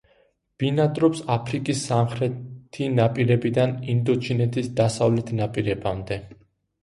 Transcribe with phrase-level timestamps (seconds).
[0.61, 6.19] ბინადრობს აფრიკის სამხრეთი ნაპირებიდან ინდოჩინეთის დასავლეთ ნაპირებამდე.